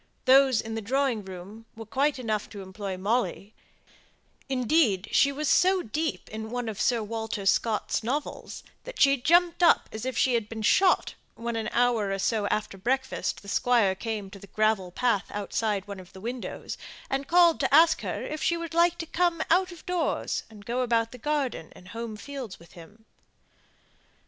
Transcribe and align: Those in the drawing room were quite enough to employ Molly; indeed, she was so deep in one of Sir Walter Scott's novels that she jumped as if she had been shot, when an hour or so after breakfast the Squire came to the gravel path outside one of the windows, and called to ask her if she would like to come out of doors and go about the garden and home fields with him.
Those 0.25 0.61
in 0.61 0.73
the 0.73 0.81
drawing 0.81 1.23
room 1.23 1.67
were 1.75 1.85
quite 1.85 2.17
enough 2.17 2.49
to 2.49 2.63
employ 2.63 2.97
Molly; 2.97 3.53
indeed, 4.49 5.07
she 5.11 5.31
was 5.31 5.47
so 5.47 5.83
deep 5.83 6.27
in 6.29 6.49
one 6.49 6.67
of 6.67 6.81
Sir 6.81 7.03
Walter 7.03 7.45
Scott's 7.45 8.01
novels 8.01 8.63
that 8.83 8.99
she 8.99 9.15
jumped 9.15 9.61
as 9.91 10.03
if 10.03 10.17
she 10.17 10.33
had 10.33 10.49
been 10.49 10.63
shot, 10.63 11.13
when 11.35 11.55
an 11.55 11.69
hour 11.71 12.11
or 12.11 12.17
so 12.17 12.47
after 12.47 12.79
breakfast 12.79 13.43
the 13.43 13.47
Squire 13.47 13.93
came 13.93 14.31
to 14.31 14.39
the 14.39 14.47
gravel 14.47 14.89
path 14.91 15.25
outside 15.29 15.85
one 15.87 15.99
of 15.99 16.13
the 16.13 16.19
windows, 16.19 16.79
and 17.07 17.27
called 17.27 17.59
to 17.59 17.71
ask 17.71 18.01
her 18.01 18.23
if 18.23 18.41
she 18.41 18.57
would 18.57 18.73
like 18.73 18.97
to 18.97 19.05
come 19.05 19.39
out 19.51 19.71
of 19.71 19.85
doors 19.85 20.41
and 20.49 20.65
go 20.65 20.81
about 20.81 21.11
the 21.11 21.19
garden 21.19 21.71
and 21.73 21.89
home 21.89 22.17
fields 22.17 22.57
with 22.57 22.71
him. 22.71 23.05